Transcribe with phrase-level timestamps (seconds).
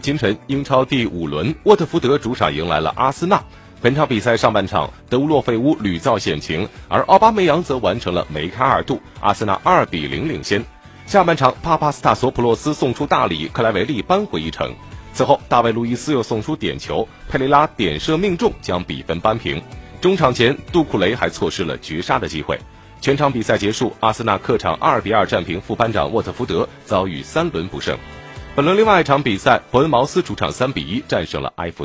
[0.00, 3.42] 清晨，英超第五轮，沃特福德主场迎来了阿森纳。
[3.80, 10.64] 本场比赛上半场，德乌洛费乌屡造险情，而奥巴梅扬则完成了梅开二度，阿森纳二比零领先。
[11.06, 14.74] 下半场，帕帕斯塔索普洛斯送出大礼，克莱维利扳回一城。
[15.12, 19.62] 此后，大卫路易斯又送出点球，佩雷拉点射命中，将比分扳平。
[20.00, 22.58] 中场前，杜库雷还错失了绝杀的机会。
[23.00, 27.96] 全场比赛结束，阿森纳客场二比二战平副班长沃特福德，遭遇三轮不胜。
[28.56, 31.84] 本轮另外一场比赛，伯恩茅斯主场三比一战胜了埃弗